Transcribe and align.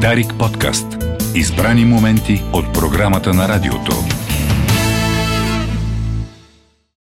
Дарик 0.00 0.34
подкаст. 0.34 0.86
Избрани 1.34 1.84
моменти 1.84 2.42
от 2.52 2.72
програмата 2.74 3.34
на 3.34 3.48
радиото. 3.48 3.92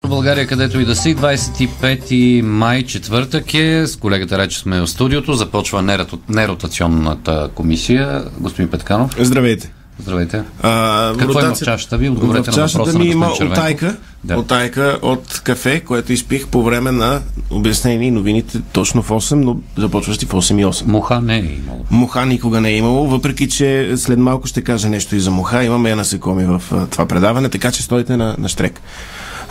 България, 0.08 0.48
където 0.48 0.80
и 0.80 0.86
да 0.86 0.96
си, 0.96 1.16
25 1.16 2.12
май, 2.42 2.84
четвъртък 2.84 3.54
е. 3.54 3.88
С 3.88 3.96
колегата 3.96 4.38
Рече 4.38 4.60
сме 4.60 4.82
в 4.82 4.88
студиото. 4.88 5.34
Започва 5.34 5.98
неротационната 6.30 7.50
комисия. 7.56 8.24
Господин 8.38 8.72
Петканов, 8.72 9.16
Здравейте. 9.20 9.72
здравейте. 10.00 10.44
А, 10.62 11.12
Какво 11.12 11.32
има 11.32 11.40
в 11.40 11.44
ротация- 11.44 11.66
чашата 11.66 11.98
ви? 11.98 12.10
Отговорете 12.10 12.52
в 12.52 12.56
на 12.58 12.68
въпроса 12.68 12.98
ми 13.00 13.06
на 13.06 13.12
има 13.12 13.28
отайка, 13.28 13.98
Да. 14.24 14.38
отайка 14.38 15.00
от 15.02 15.42
кафе, 15.44 15.80
което 15.80 16.14
изпих 16.14 16.48
по 16.48 16.64
време 16.64 16.92
на 16.92 17.22
обяснени 17.52 18.12
новините 18.12 18.62
точно 18.72 19.02
в 19.02 19.10
8, 19.10 19.34
но 19.34 19.58
започващи 19.78 20.26
в 20.26 20.30
8 20.30 20.62
и 20.62 20.66
8. 20.66 20.88
Муха 20.88 21.22
не 21.22 21.36
е 21.36 21.40
имало. 21.40 21.86
Муха 21.92 22.26
никога 22.26 22.62
не 22.62 22.70
е 22.70 22.78
имало, 22.78 23.08
въпреки 23.08 23.50
че 23.50 23.94
след 23.98 24.20
малко 24.20 24.48
ще 24.48 24.62
кажа 24.62 24.90
нещо 24.90 25.16
и 25.16 25.20
за 25.20 25.32
муха. 25.32 25.64
Имаме 25.64 25.96
насекоми 25.96 26.46
в 26.46 26.62
това 26.92 27.06
предаване, 27.06 27.50
така 27.50 27.72
че 27.72 27.84
стойте 27.84 28.18
на, 28.18 28.36
на 28.38 28.50
штрек. 28.50 28.82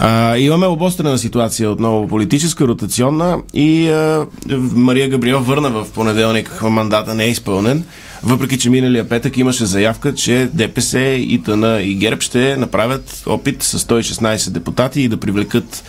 А, 0.04 0.36
имаме 0.36 0.66
обострена 0.66 1.18
ситуация 1.18 1.70
отново 1.70 2.08
политическа, 2.08 2.68
ротационна 2.68 3.38
и 3.54 3.88
а, 3.88 4.26
Мария 4.74 5.08
Габриел 5.08 5.40
върна 5.40 5.70
в 5.70 5.86
понеделник 5.94 6.62
мандата 6.62 7.14
не 7.14 7.24
е 7.24 7.28
изпълнен, 7.28 7.84
въпреки 8.22 8.58
че 8.58 8.70
миналия 8.70 9.08
петък 9.08 9.36
имаше 9.36 9.64
заявка, 9.64 10.14
че 10.14 10.48
ДПС, 10.52 10.98
ИТН 11.00 11.64
и 11.80 11.94
ГЕРБ 11.94 12.20
ще 12.20 12.56
направят 12.56 13.22
опит 13.26 13.62
с 13.62 13.78
116 13.78 14.50
депутати 14.50 15.00
и 15.00 15.08
да 15.08 15.16
привлекат 15.16 15.84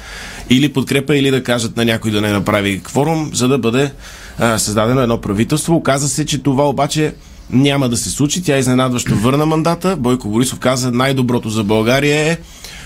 или 0.50 0.74
подкрепа, 0.74 1.18
или 1.18 1.32
да 1.32 1.44
кажат 1.44 1.78
на 1.78 1.86
някой 1.86 2.12
да 2.12 2.22
не 2.22 2.32
направи 2.32 2.82
кворум, 2.84 3.30
за 3.34 3.48
да 3.48 3.58
бъде 3.58 3.92
а, 4.40 4.58
създадено 4.58 5.02
едно 5.02 5.22
правителство. 5.22 5.76
Оказа 5.76 6.10
се, 6.10 6.26
че 6.26 6.44
това 6.44 6.70
обаче 6.70 7.14
няма 7.50 7.90
да 7.90 7.98
се 7.98 8.10
случи. 8.10 8.44
Тя 8.44 8.58
изненадващо 8.58 9.16
върна 9.16 9.46
мандата. 9.46 9.96
Бойко 9.96 10.30
Борисов 10.30 10.60
каза 10.60 10.92
най-доброто 10.92 11.50
за 11.50 11.64
България 11.64 12.32
е 12.32 12.38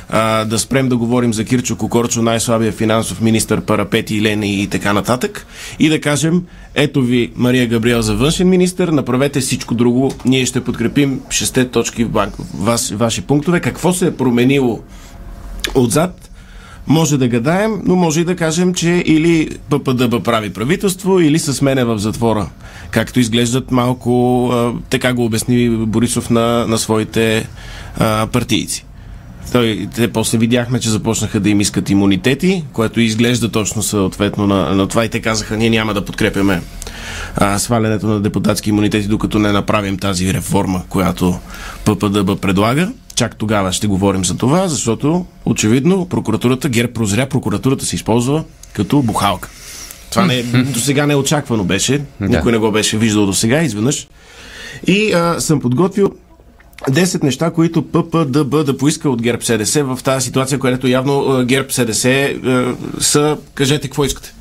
а, 0.09 0.45
да 0.45 0.59
спрем 0.59 0.89
да 0.89 0.97
говорим 0.97 1.33
за 1.33 1.45
Кирчо 1.45 1.75
Кокорчо, 1.75 2.22
най-слабия 2.22 2.72
финансов 2.72 3.22
министр, 3.22 3.61
парапети, 3.61 4.22
Лени 4.22 4.61
и 4.61 4.67
така 4.67 4.94
нататък. 4.94 5.47
И 5.80 5.89
да 5.89 6.02
кажем, 6.02 6.44
ето 6.75 7.02
ви 7.02 7.31
Мария 7.36 7.67
Габриел 7.67 8.02
за 8.02 8.16
външен 8.16 8.50
министр, 8.50 8.91
направете 8.91 9.39
всичко 9.39 9.75
друго. 9.75 10.11
Ние 10.25 10.45
ще 10.45 10.63
подкрепим 10.63 11.22
шесте 11.30 11.69
точки 11.69 12.03
в 12.03 12.09
банк, 12.09 12.33
вас, 12.53 12.89
ваши 12.89 13.22
пунктове. 13.22 13.59
Какво 13.59 13.94
се 13.94 14.08
е 14.08 14.16
променило 14.16 14.80
отзад? 15.75 16.30
Може 16.88 17.17
да 17.17 17.28
гадаем, 17.28 17.81
но 17.85 17.95
може 17.95 18.22
и 18.22 18.23
да 18.23 18.35
кажем, 18.35 18.73
че 18.73 19.03
или 19.05 19.50
ППДБ 19.69 20.23
прави 20.23 20.53
правителство, 20.53 21.19
или 21.19 21.39
се 21.39 21.53
смене 21.53 21.83
в 21.83 21.97
затвора. 21.97 22.50
Както 22.91 23.19
изглеждат 23.19 23.72
малко, 23.72 24.47
а, 24.53 24.73
така 24.89 25.13
го 25.13 25.25
обясни 25.25 25.69
Борисов 25.69 26.30
на, 26.30 26.67
на 26.67 26.78
своите 26.78 27.47
а, 27.97 28.28
партийци. 28.28 28.86
Той, 29.52 29.88
те 29.95 30.12
после 30.12 30.38
видяхме, 30.38 30.80
че 30.80 30.90
започнаха 30.90 31.40
да 31.40 31.50
им 31.50 31.62
искат 31.62 31.90
имунитети, 31.90 32.64
което 32.73 33.02
изглежда 33.02 33.50
точно 33.50 33.84
съответно 33.84 34.48
на, 34.48 34.76
на 34.76 34.88
това 34.88 35.06
и 35.06 35.09
те 35.09 35.22
казаха, 35.22 35.58
ние 35.58 35.70
няма 35.70 35.94
да 35.94 36.06
подкрепяме 36.06 36.62
а, 37.36 37.59
свалянето 37.59 38.08
на 38.08 38.20
депутатски 38.20 38.70
имунитети, 38.70 39.08
докато 39.08 39.40
не 39.40 39.52
направим 39.52 39.98
тази 39.98 40.34
реформа, 40.34 40.84
която 40.90 41.40
ППДБ 41.86 42.42
предлага. 42.42 42.92
Чак 43.16 43.36
тогава 43.36 43.72
ще 43.72 43.88
говорим 43.88 44.25
за 44.25 44.38
това, 44.38 44.68
защото 44.68 45.25
очевидно 45.45 46.06
прокуратурата, 46.06 46.70
ГЕРБ 46.70 46.94
прозря, 46.94 47.30
прокуратурата 47.30 47.86
се 47.86 47.95
използва 47.95 48.44
като 48.73 49.02
бухалка. 49.02 49.50
Това 50.09 50.25
не, 50.25 50.44
до 50.44 50.80
сега 50.80 51.06
не 51.06 51.16
очаквано 51.16 51.64
беше. 51.64 52.02
Никой 52.20 52.52
не 52.52 52.58
го 52.58 52.72
беше 52.72 52.98
виждал 52.98 53.25
до 53.25 53.34
сега, 53.34 53.62
изведнъж. 53.62 54.08
И 54.88 55.14
а, 55.14 55.40
съм 55.40 55.59
подготвил 55.59 56.12
10 56.81 57.23
неща, 57.23 57.52
които 57.52 57.81
ППДБ 57.81 58.64
да 58.64 58.78
поиска 58.78 59.09
от 59.09 59.22
ГЕРБ 59.22 59.42
СДС 59.42 59.83
в 59.83 60.00
тази 60.03 60.25
ситуация, 60.25 60.59
която 60.59 60.88
явно 60.88 61.19
а, 61.19 61.46
ГЕРБ 61.46 61.69
СДС 61.69 62.09
а, 62.09 62.75
са, 63.00 63.38
кажете 63.53 63.88
какво 63.88 64.06
искате. 64.06 64.34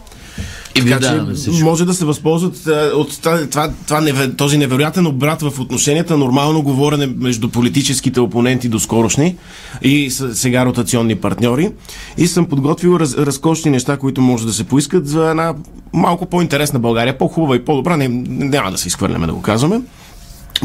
И 0.74 0.80
Така 0.80 0.98
даваме 0.98 1.34
че 1.34 1.40
всичко. 1.40 1.64
може 1.64 1.84
да 1.84 1.94
се 1.94 2.04
възползват 2.04 2.66
а, 2.66 2.90
от 2.94 3.20
това, 3.22 3.40
това, 3.86 4.00
неве- 4.00 4.36
този 4.36 4.58
невероятен 4.58 5.06
обрат 5.06 5.42
в 5.42 5.60
отношенията, 5.60 6.16
нормално 6.16 6.62
говорене 6.62 7.06
между 7.06 7.48
политическите 7.48 8.20
опоненти 8.20 8.68
до 8.68 8.80
скорошни 8.80 9.36
и 9.82 10.10
сега 10.10 10.66
ротационни 10.66 11.14
партньори. 11.14 11.70
И 12.18 12.26
съм 12.26 12.46
подготвил 12.46 12.96
раз, 13.00 13.14
разкошни 13.14 13.70
неща, 13.70 13.96
които 13.96 14.20
може 14.20 14.46
да 14.46 14.52
се 14.52 14.64
поискат 14.64 15.08
за 15.08 15.30
една 15.30 15.54
малко 15.92 16.26
по-интересна 16.26 16.78
България, 16.78 17.18
по-хубава 17.18 17.56
и 17.56 17.64
по-добра. 17.64 17.96
Не, 17.96 18.08
няма 18.28 18.70
да 18.70 18.78
се 18.78 18.88
изхвърляме 18.88 19.26
да 19.26 19.32
го 19.32 19.42
казваме. 19.42 19.80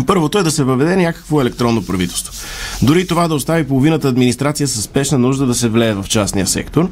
Първото 0.07 0.37
е 0.37 0.43
да 0.43 0.51
се 0.51 0.63
въведе 0.63 0.95
някакво 0.95 1.41
електронно 1.41 1.85
правителство. 1.85 2.33
Дори 2.81 3.07
това 3.07 3.27
да 3.27 3.35
остави 3.35 3.67
половината 3.67 4.07
администрация 4.07 4.67
с 4.67 4.81
спешна 4.81 5.17
нужда 5.17 5.45
да 5.45 5.55
се 5.55 5.69
влее 5.69 5.93
в 5.93 6.05
частния 6.07 6.47
сектор. 6.47 6.89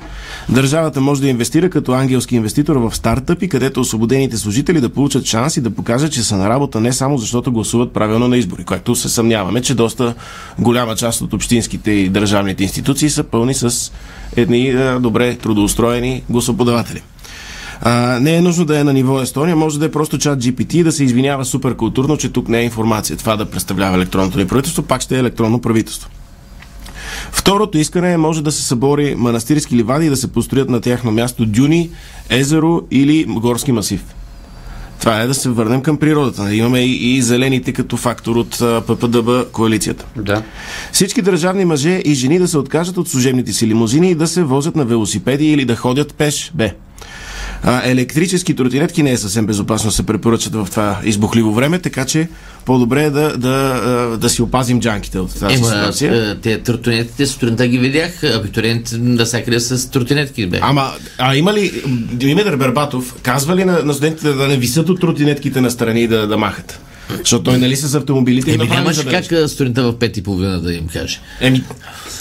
Държавата 0.50 1.02
може 1.02 1.22
да 1.22 1.28
инвестира 1.28 1.70
като 1.70 1.92
ангелски 1.92 2.36
инвеститор 2.36 2.76
в 2.76 2.96
стартъпи, 2.96 3.50
където 3.50 3.82
освободените 3.82 4.38
служители 4.38 4.82
да 4.82 4.90
получат 4.90 5.26
шанс 5.26 5.58
и 5.58 5.62
да 5.62 5.70
покажат, 5.70 6.12
че 6.12 6.24
са 6.24 6.38
на 6.38 6.50
работа 6.50 6.80
не 6.80 6.94
само 6.94 7.18
защото 7.18 7.52
гласуват 7.52 7.94
правилно 7.94 8.28
на 8.28 8.38
избори, 8.38 8.64
което 8.64 8.96
се 8.96 9.10
съмняваме, 9.10 9.62
че 9.62 9.76
доста 9.76 10.14
голяма 10.60 10.96
част 10.96 11.22
от 11.22 11.34
общинските 11.34 11.92
и 11.92 12.10
държавните 12.10 12.64
институции 12.64 13.10
са 13.10 13.24
пълни 13.24 13.54
с 13.54 13.92
едни 14.36 14.74
добре 15.00 15.36
трудоустроени 15.36 16.24
гласоподаватели. 16.30 17.02
А, 17.82 18.20
не 18.22 18.36
е 18.36 18.42
нужно 18.42 18.66
да 18.66 18.80
е 18.80 18.84
на 18.84 18.94
ниво 18.94 19.22
Естония, 19.22 19.56
може 19.56 19.80
да 19.80 19.86
е 19.86 19.92
просто 19.92 20.18
чат 20.18 20.40
GPT 20.40 20.76
и 20.76 20.84
да 20.84 20.92
се 20.92 21.04
извинява 21.04 21.46
супер 21.46 21.76
културно, 21.76 22.18
че 22.18 22.30
тук 22.30 22.50
не 22.50 22.60
е 22.60 22.64
информация. 22.64 23.18
Това 23.18 23.36
да 23.36 23.46
представлява 23.46 23.96
електронното 23.96 24.38
ни 24.38 24.48
правителство, 24.48 24.84
пак 24.84 25.02
ще 25.02 25.16
е 25.16 25.20
електронно 25.20 25.62
правителство. 25.62 26.10
Второто 27.32 27.78
искане 27.78 28.14
е 28.14 28.18
може 28.18 28.44
да 28.44 28.52
се 28.52 28.64
събори 28.64 29.16
манастирски 29.16 29.76
ливади 29.76 30.06
и 30.06 30.10
да 30.10 30.18
се 30.18 30.28
построят 30.28 30.70
на 30.70 30.82
тяхно 30.82 31.12
място 31.12 31.46
дюни, 31.46 31.90
езеро 32.30 32.82
или 32.92 33.26
горски 33.26 33.72
масив. 33.72 34.04
Това 35.00 35.22
е 35.22 35.28
да 35.28 35.34
се 35.34 35.50
върнем 35.50 35.82
към 35.82 35.98
природата. 35.98 36.44
Да 36.44 36.56
имаме 36.56 36.80
и, 36.80 37.16
и 37.16 37.22
зелените 37.22 37.74
като 37.74 37.98
фактор 37.98 38.36
от 38.36 38.50
ППДБ 38.88 39.52
коалицията. 39.52 40.06
Да. 40.16 40.44
Всички 40.92 41.22
държавни 41.22 41.66
мъже 41.66 42.02
и 42.06 42.14
жени 42.14 42.40
да 42.40 42.48
се 42.48 42.58
откажат 42.58 42.98
от 42.98 43.10
служебните 43.10 43.54
си 43.54 43.68
лимузини 43.68 44.12
и 44.12 44.16
да 44.16 44.28
се 44.28 44.44
возят 44.44 44.76
на 44.76 44.86
велосипеди 44.86 45.52
или 45.52 45.66
да 45.66 45.76
ходят 45.76 46.14
пеш. 46.14 46.52
Б. 46.54 46.70
А, 47.64 47.82
електрически 47.90 48.56
тротинетки 48.56 49.04
не 49.04 49.12
е 49.12 49.18
съвсем 49.18 49.46
безопасно 49.46 49.92
се 49.92 50.06
препоръчат 50.06 50.54
в 50.54 50.68
това 50.72 51.00
избухливо 51.04 51.54
време, 51.54 51.80
така 51.80 52.06
че 52.06 52.28
по-добре 52.66 53.04
е 53.04 53.10
да, 53.10 53.38
да, 53.38 54.18
да 54.18 54.30
си 54.30 54.42
опазим 54.42 54.80
джанките 54.82 55.20
от 55.20 55.40
тази 55.40 55.56
Ема, 55.56 55.66
ситуация. 55.66 56.38
те 56.42 56.60
тротинетките 56.62 57.26
сутринта 57.26 57.68
ги 57.68 57.78
видях, 57.78 58.24
абитуриент 58.24 58.90
навсякъде 58.98 59.60
с 59.60 59.92
тротинетки 59.92 60.48
бе. 60.48 60.60
Ама, 60.62 60.92
а 61.18 61.36
има 61.36 61.54
ли 61.54 61.84
Димитър 62.12 62.56
Бербатов 62.56 63.16
казва 63.24 63.56
ли 63.56 63.66
на, 63.66 63.84
на 63.84 63.94
студентите 63.94 64.34
да 64.34 64.48
не 64.48 64.58
висят 64.58 64.90
от 64.90 65.02
тротинетките 65.02 65.62
на 65.62 65.72
страни 65.72 66.02
и 66.02 66.08
да, 66.08 66.28
да 66.28 66.38
махат? 66.38 66.80
Защото 67.18 67.44
той 67.44 67.58
нали 67.58 67.76
с 67.76 67.96
автомобилите 67.96 68.52
Еми 68.54 68.68
забележка. 68.68 69.10
как 69.10 69.50
сутринта 69.50 69.84
в 69.84 70.00
пет 70.00 70.18
и 70.18 70.24
половина 70.24 70.62
да 70.62 70.74
им 70.74 70.88
каже. 70.88 71.20
Еми, 71.42 71.64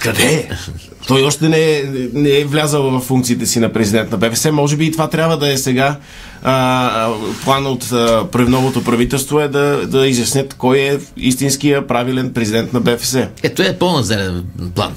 къде? 0.02 0.48
Той 1.06 1.22
още 1.22 1.48
не 1.48 1.76
е, 1.76 1.84
не 2.12 2.30
е 2.30 2.44
влязал 2.44 2.82
в 2.90 3.00
функциите 3.00 3.46
си 3.46 3.60
на 3.60 3.72
президент 3.72 4.10
на 4.10 4.18
БФС. 4.18 4.46
Може 4.52 4.76
би 4.76 4.86
и 4.86 4.92
това 4.92 5.10
трябва 5.10 5.38
да 5.38 5.52
е 5.52 5.58
сега. 5.58 5.96
А, 6.42 7.10
план 7.44 7.66
от 7.66 7.92
а, 7.92 8.26
новото 8.38 8.84
правителство 8.84 9.40
е 9.40 9.48
да, 9.48 9.86
да 9.86 10.06
изяснят 10.06 10.54
кой 10.54 10.78
е 10.78 10.98
истинския 11.16 11.86
правилен 11.86 12.32
президент 12.32 12.72
на 12.72 12.80
БФС. 12.80 13.16
Ето 13.42 13.62
е 13.62 13.78
по-назаден 13.78 14.44
план. 14.74 14.94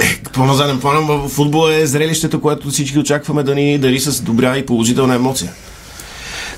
Е, 0.00 0.22
По-назаден 0.32 0.80
план 0.80 1.28
футбола 1.28 1.74
е 1.74 1.86
зрелището, 1.86 2.40
което 2.40 2.70
всички 2.70 2.98
очакваме 2.98 3.42
да 3.42 3.54
ни 3.54 3.78
дари 3.78 4.00
с 4.00 4.20
добра 4.20 4.58
и 4.58 4.66
положителна 4.66 5.14
емоция. 5.14 5.52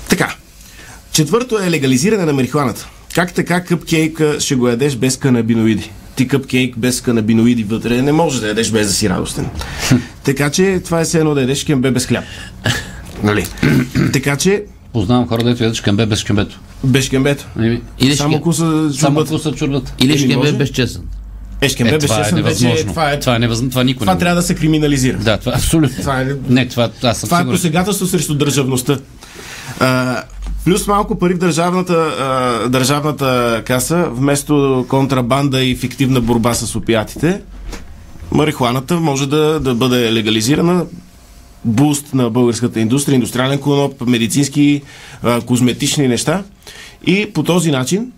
Така. 0.09 0.35
Четвърто 1.11 1.59
е 1.59 1.71
легализиране 1.71 2.25
на 2.25 2.33
марихуаната. 2.33 2.87
Как 3.15 3.33
така 3.33 3.63
къпкейка 3.63 4.35
ще 4.39 4.55
го 4.55 4.67
ядеш 4.67 4.95
без 4.95 5.17
канабиноиди? 5.17 5.91
Ти 6.15 6.27
къпкейк 6.27 6.77
без 6.77 7.01
канабиноиди 7.01 7.63
вътре 7.63 8.01
не 8.01 8.11
може 8.11 8.41
да 8.41 8.47
ядеш 8.47 8.71
без 8.71 8.87
да 8.87 8.93
си 8.93 9.09
радостен. 9.09 9.47
така 10.23 10.49
че 10.49 10.81
това 10.85 11.01
е 11.01 11.05
все 11.05 11.19
едно 11.19 11.33
да 11.33 11.41
ядеш 11.41 11.63
кембе 11.63 11.91
без 11.91 12.05
хляб. 12.05 12.23
Нали? 13.23 13.45
така 14.13 14.35
че 14.35 14.63
Познавам 14.93 15.27
хора, 15.27 15.43
дето 15.43 15.63
ядат 15.63 15.77
шкембе 15.77 16.05
без 16.05 16.19
шкембето. 16.19 16.59
без 16.83 17.09
кембето. 17.09 17.45
Или 17.99 18.15
Само 18.15 18.33
ще, 18.33 18.41
куса 18.41 18.59
Само 18.93 19.15
чурбата. 19.15 19.31
куса 19.31 19.51
чурбата. 19.51 19.93
или 19.99 20.11
Или 20.11 20.17
ще 20.19 20.37
може? 20.37 20.51
бе 20.51 20.57
безчестен. 20.57 21.01
Е, 21.61 21.65
Е, 21.65 21.67
без 21.67 21.75
това 21.75 21.89
е 21.89 22.23
чесън 22.23 22.23
вече 22.23 22.33
невъзможно. 22.35 22.85
това 22.87 23.11
е 23.11 23.19
Това 23.19 23.35
е 23.35 23.39
невъзможно. 23.39 23.69
Това 23.69 23.83
никой 23.83 23.99
това 23.99 24.13
не 24.13 24.19
трябва 24.19 24.35
да 24.35 24.41
се 24.41 24.55
криминализира. 24.55 25.17
Да, 25.17 25.37
това 25.37 25.51
абсолютно. 25.51 25.97
Това 25.97 26.21
е- 26.21 26.27
Не, 26.49 26.67
това 26.67 26.89
аз 27.03 27.17
съм 27.17 27.27
Това 27.27 27.41
е 27.41 27.45
посегателство 27.45 28.07
срещу 28.07 28.35
държавността. 28.35 28.97
А, 29.79 30.21
плюс 30.65 30.87
малко 30.87 31.19
пари 31.19 31.33
в 31.33 31.37
държавната, 31.37 31.93
а, 31.93 32.69
държавната 32.69 33.61
каса, 33.65 34.07
вместо 34.11 34.85
контрабанда 34.89 35.63
и 35.63 35.75
фиктивна 35.75 36.21
борба 36.21 36.53
с 36.53 36.75
опиатите, 36.75 37.41
марихуаната 38.31 38.99
може 38.99 39.29
да, 39.29 39.59
да 39.59 39.75
бъде 39.75 40.13
легализирана 40.13 40.85
буст 41.65 42.13
на 42.13 42.29
българската 42.29 42.79
индустрия, 42.79 43.15
индустриален 43.15 43.59
коноп, 43.59 44.07
медицински, 44.07 44.81
а, 45.23 45.41
козметични 45.41 46.07
неща. 46.07 46.43
И 47.05 47.33
по 47.33 47.43
този 47.43 47.71
начин 47.71 48.11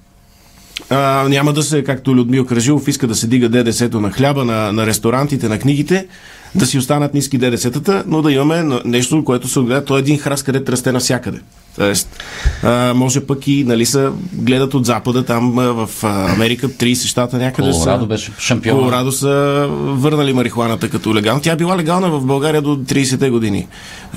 А, 0.89 1.27
няма 1.29 1.53
да 1.53 1.63
се, 1.63 1.83
както 1.83 2.15
Людмил 2.15 2.45
Кражилов 2.45 2.87
иска 2.87 3.07
да 3.07 3.15
се 3.15 3.27
дига 3.27 3.49
ДДС-то 3.49 3.99
на 3.99 4.11
хляба, 4.11 4.45
на, 4.45 4.71
на 4.71 4.85
ресторантите, 4.85 5.49
на 5.49 5.59
книгите, 5.59 6.07
да 6.55 6.65
си 6.65 6.77
останат 6.77 7.13
ниски 7.13 7.39
ДДС-тата, 7.39 8.03
но 8.07 8.21
да 8.21 8.31
имаме 8.31 8.79
нещо, 8.85 9.23
което 9.23 9.47
се 9.47 9.59
отгледа. 9.59 9.85
То 9.85 9.97
е 9.97 9.99
един 9.99 10.17
храст, 10.17 10.43
където 10.43 10.71
расте 10.71 10.91
навсякъде. 10.91 11.39
Тоест, 11.75 12.23
а, 12.63 12.93
може 12.93 13.19
пък 13.19 13.47
и, 13.47 13.63
нали, 13.63 13.85
са 13.85 14.11
гледат 14.33 14.73
от 14.73 14.85
запада, 14.85 15.25
там 15.25 15.51
в 15.55 15.89
Америка, 16.03 16.69
30 16.69 17.07
щата 17.07 17.37
някъде 17.37 17.71
Колорадо 17.71 18.03
са... 18.03 18.07
беше 18.07 18.31
шампион. 18.39 18.77
Колорадо 18.77 19.11
са 19.11 19.67
върнали 19.71 20.33
марихуаната 20.33 20.89
като 20.89 21.15
легална. 21.15 21.41
Тя 21.41 21.55
била 21.55 21.77
легална 21.77 22.09
в 22.09 22.25
България 22.25 22.61
до 22.61 22.77
30-те 22.77 23.29
години. 23.29 23.67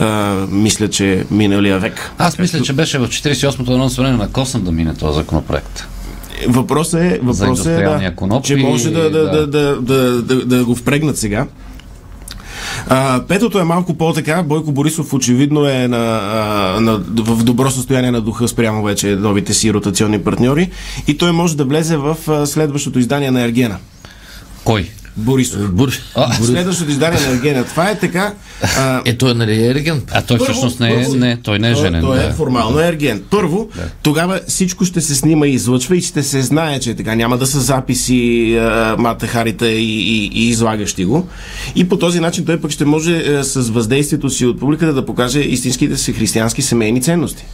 А, 0.00 0.34
мисля, 0.50 0.90
че 0.90 1.26
миналия 1.30 1.78
век. 1.78 2.10
Аз 2.18 2.38
мисля, 2.38 2.60
че 2.62 2.72
беше 2.72 2.98
в 2.98 3.08
48-то 3.08 3.72
едно 3.72 3.88
събрание 3.88 4.18
на 4.18 4.30
Косъм 4.30 4.64
да 4.64 4.72
мине 4.72 4.94
този 4.94 5.14
законопроект. 5.18 5.84
Въпросът 6.48 7.00
е, 7.00 7.20
въпросът 7.22 7.66
е 7.66 7.84
да, 8.22 8.40
че 8.42 8.56
може 8.56 8.90
да, 8.90 9.10
да, 9.10 9.10
да. 9.10 9.30
да, 9.30 9.46
да, 9.46 9.80
да, 9.80 10.22
да, 10.22 10.44
да 10.44 10.64
го 10.64 10.74
впрегнат 10.74 11.18
сега. 11.18 11.46
Петото 13.28 13.58
е 13.58 13.64
малко 13.64 13.94
по-така. 13.94 14.42
Бойко 14.42 14.72
Борисов 14.72 15.14
очевидно 15.14 15.66
е 15.66 15.88
на, 15.88 16.00
на, 16.80 16.98
в 16.98 17.44
добро 17.44 17.70
състояние 17.70 18.10
на 18.10 18.20
духа 18.20 18.48
спрямо 18.48 18.82
вече 18.82 19.16
новите 19.16 19.54
си 19.54 19.74
ротационни 19.74 20.18
партньори 20.18 20.70
и 21.06 21.18
той 21.18 21.32
може 21.32 21.56
да 21.56 21.64
влезе 21.64 21.96
в 21.96 22.16
следващото 22.46 22.98
издание 22.98 23.30
на 23.30 23.42
Ергена. 23.42 23.76
Кой? 24.64 24.90
Борисов. 25.16 25.72
Бур... 25.72 25.92
А, 26.14 26.34
Следващото 26.34 26.90
издание 26.90 27.20
на 27.20 27.28
Ергена. 27.28 27.64
Това 27.64 27.90
е 27.90 27.98
така. 27.98 28.34
А, 28.78 29.02
Е, 29.04 29.16
той 29.16 29.34
нали 29.34 29.66
е 29.66 29.74
регент? 29.74 30.04
А 30.12 30.22
той 30.22 30.38
Първо- 30.38 30.44
всъщност 30.44 30.80
не 30.80 30.88
е, 30.88 30.94
първо- 30.96 31.14
не, 31.14 31.36
той 31.36 31.58
не 31.58 31.70
е 31.70 31.74
той- 31.74 31.82
женен. 31.82 32.02
Той 32.02 32.18
е 32.18 32.22
да. 32.22 32.32
формално 32.32 32.80
ерген. 32.80 33.22
Първо, 33.30 33.68
тогава 34.02 34.40
всичко 34.48 34.84
ще 34.84 35.00
се 35.00 35.14
снима 35.14 35.46
и 35.46 35.52
излъчва 35.52 35.96
и 35.96 36.00
ще 36.00 36.22
се 36.22 36.42
знае, 36.42 36.80
че 36.80 36.90
е 36.90 36.94
така. 36.94 37.14
Няма 37.14 37.38
да 37.38 37.46
са 37.46 37.60
записи, 37.60 38.14
а, 38.56 38.96
мата 38.98 39.26
харита 39.26 39.68
и, 39.68 40.00
и, 40.00 40.30
и 40.34 40.48
излагащи 40.48 41.04
го. 41.04 41.28
И 41.74 41.88
по 41.88 41.98
този 41.98 42.20
начин 42.20 42.44
той 42.44 42.60
пък 42.60 42.70
ще 42.70 42.84
може 42.84 43.16
а, 43.18 43.44
с 43.44 43.70
въздействието 43.70 44.30
си 44.30 44.46
от 44.46 44.60
публиката 44.60 44.92
да 44.92 45.06
покаже 45.06 45.40
истинските 45.40 45.96
си 45.96 46.12
християнски 46.12 46.62
семейни 46.62 47.02
ценности. 47.02 47.44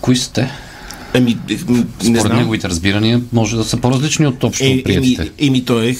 Кои 0.00 0.16
сте? 0.16 0.40
Еми, 0.40 0.50
м, 1.14 1.24
не 1.68 1.86
Според 2.00 2.20
знам. 2.20 2.36
неговите 2.36 2.68
разбирания 2.68 3.20
може 3.32 3.56
да 3.56 3.64
са 3.64 3.76
по-различни 3.76 4.26
от 4.26 4.44
общо 4.44 4.64
Е, 4.64 4.68
еми, 4.68 4.82
приятите. 4.82 5.30
еми, 5.38 5.64
той 5.64 5.86
е 5.86 5.96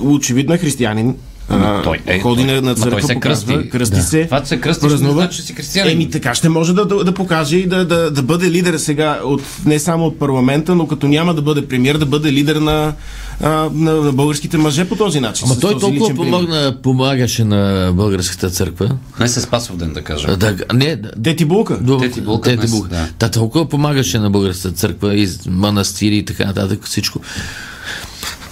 очевидно 0.00 0.54
е 0.54 0.58
християнин. 0.58 1.14
А, 1.50 1.82
той 1.82 1.98
е, 2.06 2.20
ходи 2.20 2.42
той- 2.42 2.52
на, 2.52 2.62
на 2.62 2.68
ма 2.70 2.74
той 2.74 2.84
църква, 2.84 3.02
се 3.02 3.14
показва, 3.14 3.52
кръсти. 3.54 3.70
кръсти 3.70 3.96
Да. 3.96 4.02
се. 4.02 4.24
Това, 4.24 4.44
се 4.44 4.60
кръстиш, 4.60 4.82
не 4.82 4.88
празнува. 4.88 5.12
значи, 5.14 5.36
че 5.36 5.42
си 5.42 5.54
християнин. 5.54 5.92
Еми 5.92 6.10
така 6.10 6.34
ще 6.34 6.48
може 6.48 6.74
да, 6.74 6.84
да, 6.84 7.04
да 7.04 7.14
покаже 7.14 7.56
и 7.56 7.66
да, 7.66 7.84
да, 7.84 8.10
да 8.10 8.22
бъде 8.22 8.50
лидер 8.50 8.78
сега 8.78 9.20
от, 9.24 9.42
не 9.66 9.78
само 9.78 10.06
от 10.06 10.18
парламента, 10.18 10.74
но 10.74 10.86
като 10.86 11.08
няма 11.08 11.34
да 11.34 11.42
бъде 11.42 11.68
премьер, 11.68 11.96
да 11.96 12.06
бъде 12.06 12.32
лидер 12.32 12.56
на, 12.56 12.92
а, 13.40 13.48
на, 13.72 13.92
на 13.92 14.12
българските 14.12 14.58
мъже 14.58 14.84
по 14.84 14.96
този 14.96 15.20
начин. 15.20 15.46
Ама 15.46 15.60
той 15.60 15.78
толкова 15.78 16.14
помогна, 16.14 16.76
помагаше 16.82 17.44
на 17.44 17.92
българската 17.94 18.50
църква. 18.50 18.90
Не 19.20 19.28
се 19.28 19.40
спасва 19.40 19.74
в 19.74 19.78
ден, 19.78 19.92
да 19.92 20.02
кажа. 20.02 20.36
Да, 20.36 20.56
не, 20.74 20.96
да, 20.96 21.10
Дети 21.16 21.44
булка. 21.44 21.78
до, 21.80 21.98
Те 21.98 22.10
ти 22.10 22.20
булка 22.20 22.56
днес, 22.56 22.70
булка. 22.70 22.88
да. 22.88 23.08
Та 23.18 23.30
толкова 23.30 23.68
помагаше 23.68 24.18
на 24.18 24.30
българската 24.30 24.70
църква 24.70 25.14
и 25.14 25.28
манастири 25.48 26.16
и 26.16 26.24
така 26.24 26.44
нататък 26.44 26.84
всичко. 26.84 27.20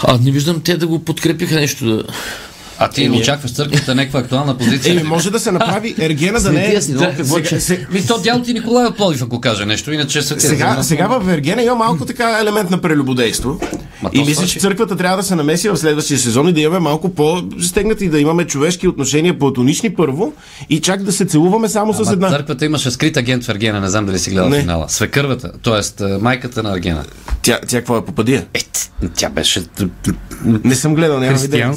А 0.04 0.18
не 0.22 0.30
виждам 0.30 0.60
те 0.60 0.76
да 0.76 0.86
го 0.86 0.98
подкрепиха 0.98 1.54
нещо 1.54 1.86
да... 1.86 2.02
А 2.78 2.88
ти 2.88 3.10
очакваш 3.10 3.52
църквата 3.52 3.94
някаква 3.94 4.20
актуална 4.20 4.58
позиция? 4.58 4.92
Еми, 4.92 5.02
може 5.02 5.30
да 5.30 5.40
се 5.40 5.52
направи 5.52 5.94
ергена 5.98 6.40
да 6.40 6.52
не 6.52 6.64
е... 6.64 6.80
Ми 7.92 8.06
то 8.06 8.18
дяло 8.18 8.42
ти 8.42 8.52
Николай 8.54 8.86
от 8.86 8.96
Пловдив, 8.96 9.22
ако 9.22 9.40
каже 9.40 9.66
нещо, 9.66 9.92
иначе 9.92 10.22
са 10.22 10.40
сега, 10.40 10.82
сега 10.82 11.06
в 11.06 11.28
Ергена 11.32 11.62
има 11.62 11.74
малко 11.74 12.06
така 12.06 12.38
елемент 12.40 12.70
на 12.70 12.80
прелюбодейство. 12.80 13.60
Ма 14.02 14.10
И 14.12 14.24
мисля, 14.24 14.46
че 14.46 14.58
църквата 14.58 14.96
трябва 14.96 15.16
да 15.16 15.22
се 15.22 15.34
намеси 15.34 15.68
в 15.68 15.76
следващия 15.76 16.18
сезон 16.18 16.48
и 16.48 16.52
да 16.52 16.60
имаме 16.60 16.78
малко 16.78 17.08
по-стегнати, 17.08 18.08
да 18.08 18.20
имаме 18.20 18.44
човешки 18.44 18.88
отношения 18.88 19.38
платонични 19.38 19.94
първо 19.94 20.32
и 20.70 20.80
чак 20.80 21.02
да 21.02 21.12
се 21.12 21.24
целуваме 21.24 21.68
само 21.68 21.94
с 21.94 22.00
Ама 22.00 22.12
една. 22.12 22.30
църквата 22.30 22.64
имаше 22.64 22.90
скрит 22.90 23.16
агент 23.16 23.44
в 23.44 23.48
Ергена, 23.48 23.80
не 23.80 23.88
знам 23.88 24.06
дали 24.06 24.18
си 24.18 24.30
гледал 24.30 24.48
Не. 24.48 24.60
финала. 24.60 24.88
Свекървата, 24.88 25.52
т.е. 25.62 26.04
майката 26.20 26.62
на 26.62 26.72
Ергена. 26.72 27.04
Тя, 27.42 27.60
тя 27.68 27.78
какво 27.78 27.96
е 27.96 28.04
попадия? 28.04 28.46
Е, 28.54 28.60
тя 29.14 29.30
беше 29.30 29.62
Не 30.44 30.74
съм 30.74 30.94
гледал, 30.94 31.20
нямам 31.20 31.44
идея. 31.44 31.72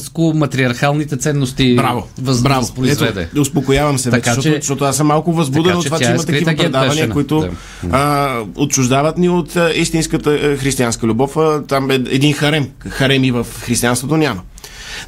Християнско-матриархалните 0.89 1.19
ценности 1.21 1.75
Браво, 1.75 2.07
въз, 2.21 2.41
браво. 2.41 2.61
възпроизведе. 2.61 3.21
Ето, 3.21 3.41
успокоявам 3.41 3.97
се 3.97 4.09
Така 4.09 4.15
вече, 4.15 4.29
защото, 4.29 4.55
че- 4.55 4.61
защото 4.61 4.85
аз 4.85 4.97
съм 4.97 5.07
малко 5.07 5.33
възбуден 5.33 5.75
от 5.75 5.83
че 5.83 5.87
това, 5.87 5.97
че 5.97 6.03
тя 6.03 6.09
е 6.11 6.13
има 6.13 6.23
такива 6.23 6.55
предавания, 6.55 7.05
беше, 7.05 7.09
които 7.09 7.39
да. 7.39 7.49
а, 7.91 8.39
отчуждават 8.55 9.17
ни 9.17 9.29
от 9.29 9.55
а, 9.55 9.71
истинската 9.75 10.29
а, 10.31 10.57
християнска 10.57 11.07
любов. 11.07 11.37
А, 11.37 11.63
там 11.67 11.91
е 11.91 11.95
един 11.95 12.33
харем. 12.33 12.67
Хареми 12.89 13.31
в 13.31 13.47
християнството 13.61 14.17
няма. 14.17 14.41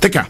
Така. 0.01 0.25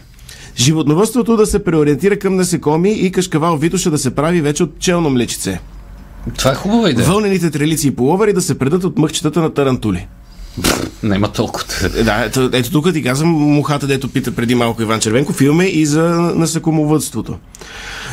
Животновътството 0.56 1.36
да 1.36 1.46
се 1.46 1.64
преориентира 1.64 2.18
към 2.18 2.36
насекоми 2.36 2.92
и 2.92 3.12
кашкавал 3.12 3.56
Витоша 3.56 3.90
да 3.90 3.98
се 3.98 4.14
прави 4.14 4.40
вече 4.40 4.62
от 4.62 4.76
пчелно 4.76 5.10
млечице. 5.10 5.60
Това 6.38 6.50
е 6.50 6.54
хубава 6.54 6.90
идея. 6.90 7.06
Вълнените 7.08 7.50
трелици 7.50 7.88
и 7.88 7.90
половари 7.90 8.32
да 8.32 8.42
се 8.42 8.58
предат 8.58 8.84
от 8.84 8.98
мъхчетата 8.98 9.40
на 9.40 9.54
тарантули. 9.54 10.06
Няма 11.02 11.32
толкова. 11.32 11.64
Да, 12.04 12.24
ето, 12.24 12.50
ето 12.52 12.70
тук 12.70 12.92
ти 12.92 13.02
казвам 13.02 13.30
мухата, 13.30 13.86
дето 13.86 14.08
пита 14.08 14.32
преди 14.32 14.54
малко 14.54 14.82
Иван 14.82 15.00
Червенков, 15.00 15.40
имаме 15.40 15.64
и 15.64 15.86
за 15.86 16.02
насекомовътството. 16.34 17.38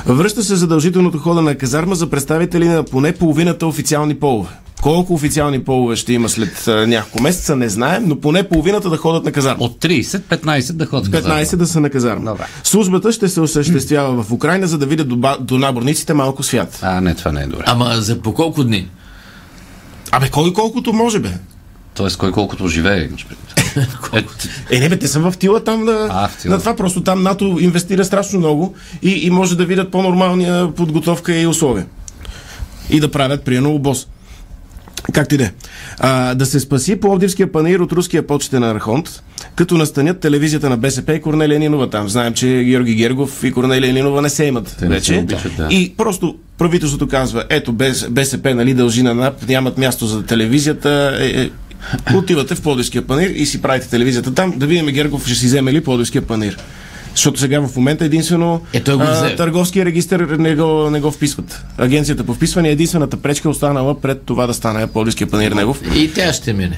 Връща 0.05 0.43
се 0.43 0.55
задължителното 0.55 1.17
хода 1.17 1.41
на 1.41 1.55
казарма 1.55 1.95
за 1.95 2.09
представители 2.09 2.67
на 2.67 2.83
поне 2.83 3.11
половината 3.11 3.67
официални 3.67 4.15
полове. 4.15 4.49
Колко 4.81 5.13
официални 5.13 5.63
полове 5.63 5.95
ще 5.95 6.13
има 6.13 6.29
след 6.29 6.67
а, 6.67 6.87
няколко 6.87 7.21
месеца, 7.21 7.55
не 7.55 7.69
знаем, 7.69 8.03
но 8.07 8.19
поне 8.19 8.43
половината 8.43 8.89
да 8.89 8.97
ходят 8.97 9.25
на 9.25 9.31
казарма. 9.31 9.63
От 9.63 9.79
30, 9.79 10.03
15 10.03 10.71
да 10.71 10.85
ходят. 10.85 11.07
15 11.13 11.55
да 11.55 11.67
са 11.67 11.79
на 11.79 11.89
казарма. 11.89 12.31
Добре. 12.31 12.45
Службата 12.63 13.11
ще 13.11 13.29
се 13.29 13.41
осъществява 13.41 14.23
в 14.23 14.31
Украина, 14.31 14.67
за 14.67 14.77
да 14.77 14.85
видят 14.85 15.07
до, 15.07 15.37
до 15.39 15.57
наборниците 15.57 16.13
малко 16.13 16.43
свят. 16.43 16.79
А, 16.81 17.01
не, 17.01 17.15
това 17.15 17.31
не 17.31 17.41
е 17.41 17.45
добре. 17.45 17.63
Ама 17.67 17.95
за 17.97 18.21
по 18.21 18.33
колко 18.33 18.63
дни? 18.63 18.87
Абе, 20.11 20.29
кой 20.29 20.53
колкото 20.53 20.93
може, 20.93 21.19
бе? 21.19 21.29
Тоест, 21.93 22.17
кой 22.17 22.31
колкото 22.31 22.67
живее. 22.67 23.09
е, 24.71 24.79
не 24.79 24.89
бе, 24.89 24.99
те 24.99 25.07
са 25.07 25.19
в 25.19 25.33
тила 25.39 25.63
там 25.63 25.85
на, 25.85 26.07
А, 26.09 26.27
в 26.27 26.37
тила. 26.37 26.53
на 26.53 26.59
това. 26.59 26.75
Просто 26.75 27.03
там 27.03 27.23
НАТО 27.23 27.57
инвестира 27.61 28.05
страшно 28.05 28.39
много 28.39 28.75
и, 29.01 29.11
и 29.27 29.29
може 29.29 29.57
да 29.57 29.65
видят 29.65 29.91
по-нормалния 29.91 30.71
подготовка 30.75 31.35
и 31.35 31.47
условия. 31.47 31.85
И 32.89 32.99
да 32.99 33.11
правят, 33.11 33.43
приено 33.43 33.71
обоз. 33.75 34.07
Както 35.13 35.35
и 35.35 35.37
да 35.37 35.43
е. 35.43 35.51
Да 36.35 36.45
се 36.45 36.59
спаси 36.59 36.99
Пловдивския 36.99 37.51
панир 37.51 37.79
от 37.79 37.91
руския 37.91 38.27
почтен 38.27 38.63
архонт, 38.63 39.23
като 39.55 39.77
настанят 39.77 40.19
телевизията 40.19 40.69
на 40.69 40.77
БСП 40.77 41.13
и 41.13 41.21
Корнелия 41.21 41.59
Нинова 41.59 41.89
там. 41.89 42.09
Знаем, 42.09 42.33
че 42.33 42.63
Георги 42.63 42.95
Гергов 42.95 43.43
и 43.43 43.51
Корнелия 43.51 43.93
Нинова 43.93 44.21
не 44.21 44.29
се 44.29 44.45
имат 44.45 44.75
Те 44.79 44.85
не 44.85 44.95
вече. 44.95 45.13
се 45.13 45.19
обичат, 45.19 45.51
да. 45.57 45.67
И 45.71 45.93
просто 45.97 46.35
правителството 46.57 47.07
казва, 47.07 47.43
ето 47.49 47.73
БСП 48.09 48.55
нали 48.55 48.73
дължи 48.73 49.03
на 49.03 49.13
НАП, 49.13 49.47
нямат 49.47 49.77
място 49.77 50.05
за 50.05 50.23
телевизията, 50.23 51.17
е, 51.19 51.41
е, 51.41 51.49
отивате 52.15 52.55
в 52.55 52.61
Плодивския 52.61 53.01
панир 53.01 53.29
и 53.29 53.45
си 53.45 53.61
правите 53.61 53.89
телевизията 53.89 54.33
там, 54.33 54.53
да 54.57 54.65
видим 54.67 54.85
Гергов 54.85 55.25
ще 55.25 55.35
си 55.35 55.45
вземе 55.45 55.73
ли 55.73 55.81
Плодивския 55.81 56.21
панир. 56.21 56.57
Защото 57.11 57.39
сега 57.39 57.59
в 57.59 57.75
момента 57.75 58.05
единствено 58.05 58.61
Е, 58.73 58.79
той 58.79 58.95
го 58.95 59.03
взе. 59.03 59.35
търговския 59.35 59.85
регистр 59.85 60.15
не 60.29 60.55
го, 60.55 60.89
не 60.89 60.99
го 60.99 61.11
вписват. 61.11 61.63
Агенцията 61.77 62.23
по 62.23 62.33
вписване 62.33 62.69
е 62.69 62.71
единствената 62.71 63.17
пречка 63.17 63.49
останала 63.49 64.01
пред 64.01 64.21
това 64.21 64.47
да 64.47 64.53
стане 64.53 64.87
Плодивския 64.87 65.27
панир 65.27 65.51
негов. 65.51 65.81
И 65.95 66.13
тя 66.13 66.33
ще 66.33 66.53
мине. 66.53 66.77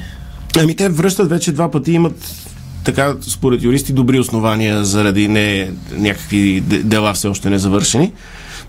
Ами 0.60 0.76
те 0.76 0.90
връщат 0.90 1.30
вече 1.30 1.52
два 1.52 1.72
пъти, 1.72 1.92
имат 1.92 2.32
така, 2.84 3.16
според 3.22 3.64
юристи, 3.64 3.94
добри 3.94 4.20
основания 4.20 4.84
заради 4.84 5.28
не 5.28 5.70
някакви 5.92 6.62
де- 6.62 6.78
дела 6.78 7.14
все 7.14 7.28
още 7.28 7.50
не 7.50 7.60
завършени. 7.60 8.12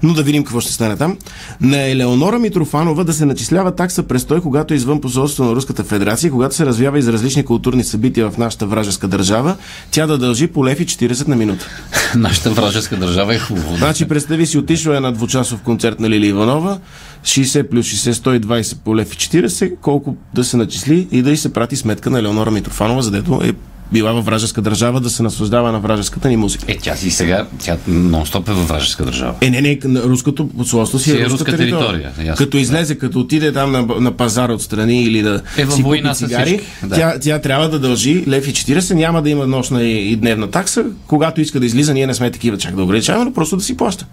Но 0.02 0.14
да 0.14 0.22
видим 0.22 0.44
какво 0.44 0.60
ще 0.60 0.72
стане 0.72 0.96
там. 0.96 1.18
На 1.60 1.82
Елеонора 1.82 2.38
Митрофанова 2.38 3.04
да 3.04 3.12
се 3.12 3.24
начислява 3.24 3.74
такса 3.74 4.02
престой, 4.02 4.40
когато 4.40 4.74
е 4.74 4.76
извън 4.76 5.00
посолството 5.00 5.48
на 5.48 5.56
Руската 5.56 5.84
федерация, 5.84 6.30
когато 6.30 6.54
се 6.54 6.66
развява 6.66 6.98
из 6.98 7.08
различни 7.08 7.44
културни 7.44 7.84
събития 7.84 8.30
в 8.30 8.38
нашата 8.38 8.66
вражеска 8.66 9.08
държава, 9.08 9.56
тя 9.90 10.06
да 10.06 10.18
дължи 10.18 10.46
по 10.46 10.66
лев 10.66 10.80
и 10.80 10.86
40 10.86 11.28
на 11.28 11.36
минута. 11.36 11.68
нашата 12.16 12.50
вражеска 12.50 12.96
държава 12.96 13.34
е 13.34 13.38
хубаво. 13.38 13.76
Значи, 13.76 14.08
представи 14.08 14.46
си, 14.46 14.58
отишла 14.58 14.96
е 14.96 15.00
на 15.00 15.12
двучасов 15.12 15.60
концерт 15.60 16.00
на 16.00 16.10
Лили 16.10 16.26
Иванова, 16.26 16.78
60 17.24 17.68
плюс 17.68 17.86
60, 17.86 18.12
120 18.12 18.76
по 18.84 18.96
лев 18.96 19.14
и 19.14 19.16
40, 19.16 19.76
колко 19.80 20.16
да 20.34 20.44
се 20.44 20.56
начисли 20.56 21.08
и 21.12 21.22
да 21.22 21.30
й 21.30 21.36
се 21.36 21.52
прати 21.52 21.76
сметка 21.76 22.10
на 22.10 22.18
Елеонора 22.18 22.50
Митрофанова, 22.50 23.02
задето 23.02 23.40
е 23.44 23.52
била 23.92 24.12
във 24.12 24.24
вражеска 24.24 24.62
държава 24.62 25.00
да 25.00 25.10
се 25.10 25.22
наслаждава 25.22 25.72
на 25.72 25.80
вражеската 25.80 26.28
ни 26.28 26.36
музика. 26.36 26.64
Е, 26.68 26.76
тя 26.78 26.96
си 26.96 27.10
сега, 27.10 27.46
тя 27.58 27.76
нон-стоп 27.88 28.48
е 28.48 28.52
във 28.52 28.68
вражеска 28.68 29.04
държава. 29.04 29.34
Е, 29.40 29.50
не, 29.50 29.60
не, 29.60 29.78
руското 30.02 30.48
посолство 30.48 30.98
си, 30.98 31.10
Си 31.10 31.16
е, 31.16 31.20
е 31.20 31.24
руска, 31.24 31.32
руска 31.32 31.56
територия. 31.56 32.12
територия. 32.12 32.34
Като 32.34 32.56
излезе, 32.56 32.98
като 32.98 33.20
отиде 33.20 33.52
там 33.52 33.72
на, 33.72 33.86
на 34.00 34.12
пазар 34.12 34.48
отстрани 34.48 35.02
или 35.02 35.22
да 35.22 35.42
Е, 35.58 35.66
си 35.66 35.82
война 35.82 36.14
цигари, 36.14 36.60
да. 36.82 36.96
тя, 36.96 37.18
тя 37.20 37.38
трябва 37.38 37.68
да 37.68 37.78
дължи 37.78 38.24
лев 38.28 38.48
и 38.48 38.52
40, 38.52 38.94
няма 38.94 39.22
да 39.22 39.30
има 39.30 39.46
нощна 39.46 39.82
и, 39.82 40.12
и 40.12 40.16
дневна 40.16 40.50
такса. 40.50 40.84
Когато 41.06 41.40
иска 41.40 41.60
да 41.60 41.66
излиза, 41.66 41.94
ние 41.94 42.06
не 42.06 42.14
сме 42.14 42.30
такива 42.30 42.58
чак 42.58 42.76
да 42.76 42.82
ограничаваме, 42.82 43.24
но 43.24 43.32
просто 43.32 43.56
да 43.56 43.62
си 43.62 43.76
плаща. 43.76 44.06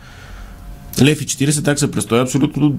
Лев 1.01 1.21
и 1.21 1.25
40 1.25 1.65
такса 1.65 1.88
престоя 1.91 2.21
абсолютно 2.21 2.75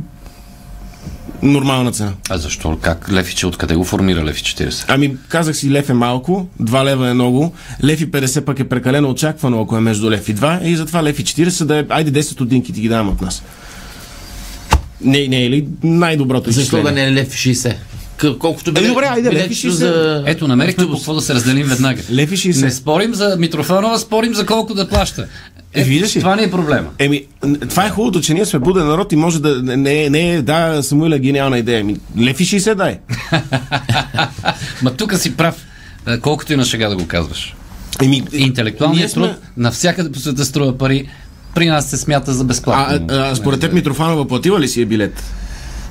Нормална 1.43 1.93
цена. 1.93 2.13
А 2.29 2.39
защо? 2.39 2.79
Как 2.83 3.13
Лефиче? 3.13 3.47
Откъде 3.47 3.75
го 3.75 3.85
формира 3.85 4.25
Лефи 4.25 4.43
40? 4.43 4.85
Ами, 4.89 5.17
казах 5.29 5.57
си, 5.57 5.71
лев 5.71 5.91
е 5.91 5.93
малко, 5.93 6.49
2 6.63 6.85
лева 6.85 7.09
е 7.09 7.15
много, 7.15 7.53
лев 7.85 8.01
и 8.01 8.11
50 8.11 8.45
пък 8.45 8.61
е 8.61 8.69
прекалено 8.69 9.11
очаквано, 9.11 9.61
ако 9.63 9.77
е 9.77 9.81
между 9.81 10.11
лев 10.11 10.29
и 10.29 10.35
2, 10.35 10.63
и 10.63 10.77
затова 10.77 11.03
лев 11.03 11.19
и 11.19 11.25
40 11.25 11.65
да 11.65 11.79
е, 11.79 11.85
айде 11.89 12.23
10 12.23 12.23
стотинки 12.23 12.73
ти 12.73 12.81
ги 12.81 12.89
давам 12.89 13.09
от 13.09 13.21
нас. 13.21 13.43
Не, 15.01 15.29
не 15.29 15.45
е 15.45 15.51
ли 15.51 15.69
най-доброто 15.83 16.51
Защо 16.51 16.83
да 16.83 16.93
не 16.93 17.05
е 17.05 17.13
лев 17.13 17.35
и 17.35 17.55
60? 17.55 17.75
Колкото 18.39 18.71
Е, 18.71 18.73
добре, 18.83 19.05
айде, 19.05 19.23
лев 19.25 19.33
и 19.33 19.37
билетчето 19.37 19.67
60. 19.67 19.71
за... 19.71 20.23
Ето, 20.27 20.49
намерихме 20.49 20.87
по 20.87 20.93
какво 20.93 21.15
да 21.15 21.21
се 21.21 21.35
разделим 21.35 21.67
веднага. 21.67 22.03
Лев 22.13 22.33
и 22.33 22.37
60. 22.37 22.63
Не 22.63 22.71
спорим 22.71 23.15
за 23.15 23.37
Митрофанова, 23.39 23.99
спорим 23.99 24.35
за 24.35 24.47
колко 24.47 24.75
да 24.75 24.89
плаща. 24.89 25.27
Е, 25.75 25.83
виждаш 25.85 26.17
ли? 26.17 26.21
Това 26.21 26.37
не 26.37 26.43
е 26.43 26.51
проблема. 26.51 26.89
Еми, 26.99 27.25
това 27.69 27.87
е 27.87 27.91
хубавото, 27.91 28.21
че 28.21 28.35
ние 28.35 28.47
сме 28.47 28.59
буден 28.59 28.87
народ 28.87 29.13
и 29.13 29.17
може 29.17 29.41
да 29.41 29.77
не, 29.77 30.05
е- 30.05 30.11
не 30.11 30.31
е, 30.31 30.43
да, 30.43 30.83
Самуил 30.83 31.11
е 31.11 31.19
гениална 31.19 31.59
идея. 31.59 31.81
Ами, 31.81 31.97
лев 32.19 32.41
и 32.41 32.45
60 32.45 32.75
дай. 32.75 32.99
Ма 34.83 34.91
тук 34.91 35.15
си 35.15 35.37
прав, 35.37 35.67
колкото 36.19 36.53
и 36.53 36.57
на 36.57 36.65
шега 36.65 36.89
да 36.89 36.97
го 36.97 37.07
казваш. 37.07 37.55
Еми, 38.03 38.23
Интелектуалният 38.33 39.11
сме- 39.11 39.23
труд 39.23 39.37
навсякъде 39.57 40.13
по 40.13 40.19
света 40.19 40.45
струва 40.45 40.79
пари, 40.79 41.09
при 41.55 41.67
нас 41.67 41.91
се 41.91 41.97
смята 41.97 42.33
за 42.33 42.45
безплатно. 42.45 43.07
а, 43.11 43.31
а, 43.31 43.37
според 43.37 43.61
теб 43.61 43.73
Митрофанова 43.73 44.29
платила 44.29 44.61
ли 44.61 44.69
си 44.69 44.83
е 44.83 44.87
билет, 44.87 45.23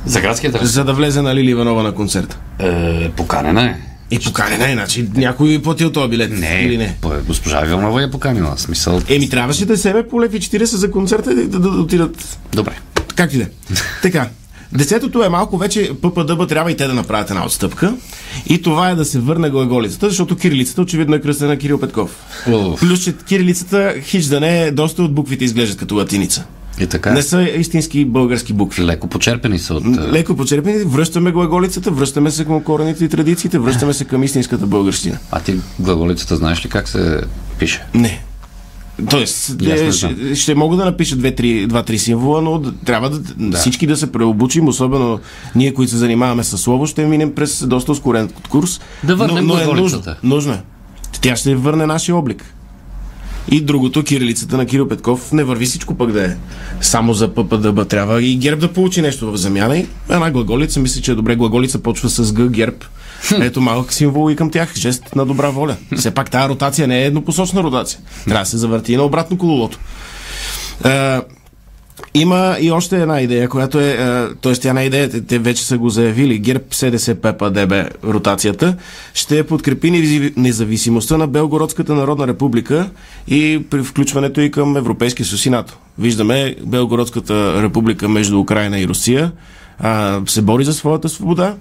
За 0.06 0.22
градския 0.22 0.52
трас. 0.52 0.70
за 0.70 0.84
да 0.84 0.94
влезе 0.94 1.22
на 1.22 1.36
Лили 1.36 1.52
Иванова 1.52 1.84
на 1.84 1.92
концерта? 1.92 2.38
Е, 2.60 3.10
поканена 3.10 3.64
е. 3.64 3.76
И 4.12 4.20
поканена 4.20 4.70
е, 4.70 4.74
значи 4.74 5.08
някой 5.16 5.54
е 5.54 5.62
платил 5.62 5.92
този 5.92 6.10
билет. 6.10 6.32
Не, 6.32 6.62
Или 6.62 6.78
не? 6.78 6.96
по- 7.02 7.12
госпожа 7.28 7.62
Вилнова 7.62 8.02
я 8.02 8.12
поканила. 8.12 8.58
Смисъл. 8.58 9.02
Еми, 9.10 9.30
трябваше 9.30 9.66
да 9.66 9.78
себе 9.78 10.08
по 10.08 10.22
лев 10.22 10.34
и 10.34 10.40
40 10.40 10.64
за 10.64 10.92
концерта 10.92 11.32
и 11.32 11.36
да, 11.36 11.48
да, 11.48 11.60
да 11.60 11.82
отидат 11.82 12.38
Добре. 12.54 12.72
Как 13.16 13.34
и 13.34 13.38
да 13.38 13.44
е. 13.44 13.48
Така. 14.02 14.30
Десетото 14.74 15.24
е 15.24 15.30
малко 15.30 15.58
вече 15.58 15.92
ППДБ 16.02 16.48
трябва 16.48 16.72
и 16.72 16.78
те 16.78 16.88
да 16.88 16.94
направят 16.94 17.30
една 17.30 17.46
отстъпка. 17.46 17.94
И 18.48 18.62
това 18.62 18.90
е 18.90 18.96
да 18.96 19.06
се 19.06 19.20
върне 19.20 19.50
глаголицата, 19.50 20.10
защото 20.10 20.36
кирилицата 20.36 20.82
очевидно 20.82 21.16
е 21.16 21.22
кръстена 21.22 21.50
на 21.50 21.58
Кирил 21.58 21.80
Петков. 21.80 22.16
Плюс, 22.80 23.04
че 23.04 23.14
кирилицата 23.18 23.94
хич 24.02 24.26
да 24.26 24.40
не 24.40 24.64
е, 24.64 24.72
доста 24.72 25.04
от 25.04 25.14
буквите 25.14 25.46
изглеждат 25.46 25.78
като 25.78 25.96
латиница. 25.96 26.44
И 26.80 26.88
така. 26.88 27.12
Не 27.12 27.22
са 27.22 27.42
истински 27.42 28.06
български 28.06 28.54
букви. 28.54 28.86
Леко 28.86 29.08
почерпени 29.08 29.60
са 29.60 29.74
от... 29.74 29.84
Леко 29.86 30.36
почерпени, 30.36 30.84
връщаме 30.84 31.32
глаголицата, 31.32 31.92
връщаме 31.92 32.32
се 32.32 32.46
към 32.46 32.64
корените 32.64 33.06
и 33.06 33.10
традициите, 33.10 33.60
връщаме 33.60 33.94
се 33.94 34.06
към 34.06 34.24
истинската 34.24 34.66
българщина. 34.66 35.18
А 35.32 35.40
ти 35.40 35.56
глаголицата 35.80 36.36
знаеш 36.36 36.66
ли 36.66 36.70
как 36.70 36.88
се 36.88 37.22
пише? 37.60 37.84
Не. 37.94 38.22
Тоест, 39.10 39.62
не 39.62 39.74
е, 39.74 39.92
знам. 39.92 40.16
ще, 40.16 40.36
ще 40.36 40.56
мога 40.56 40.78
да 40.78 40.86
напиша 40.86 41.16
две-три, 41.16 41.68
два-три 41.68 42.00
символа, 42.00 42.42
но 42.42 42.62
трябва 42.86 43.10
да, 43.10 43.20
да, 43.20 43.58
всички 43.58 43.88
да 43.88 43.98
се 43.98 44.12
преобучим, 44.12 44.68
особено 44.68 45.20
ние, 45.56 45.74
които 45.74 45.92
се 45.92 45.98
занимаваме 45.98 46.44
с 46.44 46.58
слово, 46.58 46.88
ще 46.88 47.06
минем 47.06 47.36
през 47.36 47.68
доста 47.68 47.92
ускорен 47.92 48.30
курс. 48.50 48.80
Да 49.04 49.16
върнем 49.16 49.48
но, 49.48 49.54
но 49.54 49.62
е 49.62 49.66
нужно, 49.66 50.04
нужно 50.24 50.54
е. 50.54 50.62
Тя 51.22 51.36
ще 51.36 51.56
върне 51.56 51.86
нашия 51.86 52.16
облик. 52.16 52.54
И 53.52 53.62
другото, 53.62 54.04
кирилицата 54.04 54.58
на 54.58 54.66
Кирил 54.66 54.88
Петков, 54.88 55.32
не 55.32 55.44
върви 55.44 55.66
всичко 55.66 55.96
пък 55.96 56.12
да 56.12 56.26
е 56.26 56.36
само 56.82 57.14
за 57.14 57.34
ППДБ. 57.34 57.88
Трябва 57.90 58.24
и 58.24 58.36
ГЕРБ 58.36 58.62
да 58.62 58.74
получи 58.74 59.02
нещо 59.02 59.32
в 59.32 59.38
замяна. 59.38 59.78
И 59.78 59.86
една 60.10 60.32
глаголица, 60.32 60.80
мисля, 60.80 61.02
че 61.02 61.12
е 61.12 61.16
добре. 61.16 61.36
Глаголица 61.36 61.80
почва 61.80 62.10
с 62.10 62.34
Г, 62.34 62.48
ГЕРБ. 62.48 62.78
Ето 63.32 63.62
малък 63.62 63.94
символ 63.94 64.32
и 64.32 64.36
към 64.36 64.52
тях. 64.52 64.76
Жест 64.76 65.16
на 65.16 65.26
добра 65.26 65.50
воля. 65.50 65.76
Все 65.98 66.12
пак 66.12 66.32
тази 66.32 66.50
ротация 66.50 66.88
не 66.88 67.02
е 67.02 67.06
еднопосочна 67.06 67.64
ротация. 67.64 68.00
Трябва 68.26 68.44
да 68.44 68.50
се 68.50 68.58
завърти 68.58 68.94
и 68.94 68.98
на 68.98 69.04
обратно 69.04 69.38
колелото. 69.38 69.80
Е, 72.14 72.20
има 72.20 72.58
и 72.60 72.72
още 72.72 73.02
една 73.02 73.22
идея, 73.22 73.50
която 73.50 73.80
е, 73.80 73.98
т.е. 74.42 74.54
тя 74.54 74.74
на 74.74 74.84
идея, 74.84 75.10
те, 75.28 75.40
вече 75.40 75.64
са 75.64 75.78
го 75.78 75.90
заявили, 75.90 76.40
ГЕРБ, 76.40 76.64
СДС, 76.72 77.16
ПП, 77.16 77.52
ДБ, 77.52 77.74
ротацията, 78.04 78.76
ще 79.14 79.44
подкрепи 79.44 79.92
независимостта 80.38 81.18
на 81.18 81.28
Белгородската 81.28 81.94
народна 81.94 82.28
република 82.28 82.90
и 83.28 83.62
при 83.70 83.84
включването 83.84 84.42
и 84.42 84.52
към 84.52 84.78
Европейския 84.78 85.26
съюз 85.26 85.46
и 85.46 85.50
НАТО. 85.50 85.78
Виждаме 86.00 86.56
Белгородската 86.66 87.64
република 87.64 88.10
между 88.10 88.40
Украина 88.40 88.80
и 88.80 88.88
Русия 88.88 89.32
а, 89.80 90.22
се 90.26 90.42
бори 90.42 90.64
за 90.64 90.74
своята 90.74 91.10
свобода. 91.10 91.56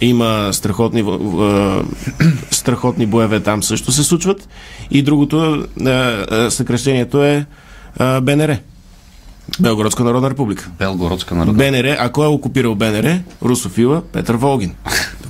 Има 0.00 0.48
страхотни, 0.52 1.00
а, 1.00 1.82
страхотни 2.50 3.06
боеве 3.06 3.40
там 3.40 3.62
също 3.62 3.92
се 3.92 4.04
случват. 4.04 4.48
И 4.90 5.02
другото 5.02 5.66
а, 5.86 5.90
а, 5.90 6.50
съкрещението 6.50 7.24
е 7.24 7.46
а, 7.98 8.20
БНР. 8.20 8.58
Белгородска 9.60 10.04
народна 10.04 10.30
република. 10.30 10.70
Белгородска 10.78 11.34
народна. 11.34 11.52
БНР, 11.52 11.96
ако 11.98 12.24
е 12.24 12.26
окупирал 12.26 12.74
БНР, 12.74 13.20
русофила 13.42 14.02
Петър 14.12 14.34
Волгин. 14.34 14.74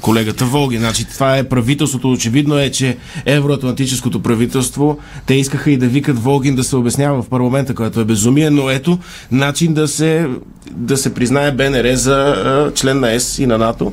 Колегата 0.00 0.44
Волгин. 0.44 0.80
Значи 0.80 1.04
това 1.04 1.36
е 1.36 1.48
правителството. 1.48 2.10
Очевидно 2.10 2.58
е, 2.58 2.70
че 2.70 2.96
евроатлантическото 3.26 4.22
правителство, 4.22 4.98
те 5.26 5.34
искаха 5.34 5.70
и 5.70 5.76
да 5.76 5.86
викат 5.86 6.22
Волгин 6.22 6.56
да 6.56 6.64
се 6.64 6.76
обяснява 6.76 7.22
в 7.22 7.28
парламента, 7.28 7.74
което 7.74 8.00
е 8.00 8.04
безумие, 8.04 8.50
но 8.50 8.70
ето 8.70 8.98
начин 9.32 9.74
да 9.74 9.88
се, 9.88 10.28
да 10.70 10.96
се 10.96 11.14
признае 11.14 11.52
БНР 11.52 11.94
за 11.94 12.14
а, 12.14 12.72
член 12.74 13.00
на 13.00 13.12
ЕС 13.12 13.38
и 13.38 13.46
на 13.46 13.58
НАТО 13.58 13.92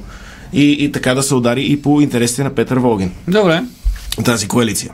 и, 0.54 0.72
и 0.72 0.92
така 0.92 1.14
да 1.14 1.24
се 1.24 1.36
удари 1.36 1.66
и 1.66 1.82
по 1.82 2.02
интересите 2.02 2.44
на 2.44 2.56
Петър 2.56 2.78
Волгин 2.78 3.12
Добре. 3.28 3.64
тази 4.26 4.48
коалиция. 4.48 4.92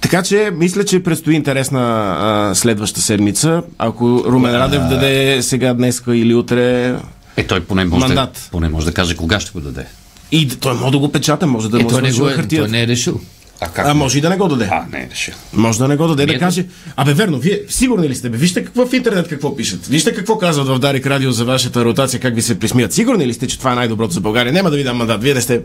Така 0.00 0.22
че, 0.22 0.50
мисля, 0.54 0.84
че 0.84 1.02
предстои 1.02 1.34
интересна 1.34 1.80
а, 2.18 2.54
следваща 2.54 3.00
седмица. 3.00 3.62
Ако 3.78 4.22
Румен 4.26 4.52
Радев 4.52 4.82
даде 4.82 5.38
сега, 5.42 5.74
днес 5.74 6.02
или 6.08 6.34
утре 6.34 6.94
Е, 7.36 7.46
той 7.46 7.60
поне 7.60 7.84
може, 7.84 8.00
да, 8.02 8.06
Мандат. 8.08 8.48
поне 8.52 8.68
може 8.68 8.86
да 8.86 8.92
каже 8.92 9.16
кога 9.16 9.40
ще 9.40 9.50
го 9.50 9.60
даде. 9.60 9.86
и 10.32 10.48
той 10.48 10.74
може 10.74 10.92
да 10.92 10.98
го 10.98 11.12
печата, 11.12 11.46
може 11.46 11.70
да 11.70 11.80
Е, 11.80 11.82
му 11.82 11.88
той, 11.88 12.02
не 12.02 12.12
го 12.12 12.28
е, 12.28 12.32
хартията. 12.32 12.64
той 12.64 12.72
не 12.72 12.82
е 12.82 12.86
решил. 12.86 13.20
А 13.60 13.68
как? 13.68 13.86
А 13.86 13.94
може 13.94 14.18
и 14.18 14.20
да 14.20 14.30
не 14.30 14.36
го 14.36 14.48
даде. 14.48 14.68
А, 14.70 14.84
не 14.92 15.08
решил. 15.10 15.34
Може 15.52 15.78
да 15.78 15.88
не 15.88 15.96
го 15.96 16.06
даде, 16.06 16.26
да 16.26 16.32
Ето. 16.32 16.40
каже. 16.40 16.64
Абе, 16.96 17.14
верно, 17.14 17.38
вие 17.38 17.60
сигурни 17.68 18.08
ли 18.08 18.14
сте? 18.14 18.28
Бе? 18.30 18.38
Вижте 18.38 18.64
какво 18.64 18.86
в 18.86 18.92
интернет 18.92 19.28
какво 19.28 19.56
пишат. 19.56 19.86
Вижте 19.86 20.14
какво 20.14 20.38
казват 20.38 20.68
в 20.68 20.78
Дарик 20.78 21.06
Радио 21.06 21.32
за 21.32 21.44
вашата 21.44 21.84
ротация, 21.84 22.20
как 22.20 22.34
ви 22.34 22.42
се 22.42 22.58
присмият. 22.58 22.92
Сигурни 22.92 23.26
ли 23.26 23.34
сте, 23.34 23.46
че 23.46 23.58
това 23.58 23.72
е 23.72 23.74
най-доброто 23.74 24.14
за 24.14 24.20
България? 24.20 24.52
Няма 24.52 24.70
да 24.70 24.76
ви 24.76 24.84
дам 24.84 24.96
мандат. 24.96 25.22
Вие 25.22 25.34
не 25.34 25.40
сте. 25.40 25.62